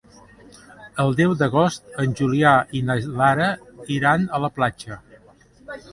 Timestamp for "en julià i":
2.03-2.81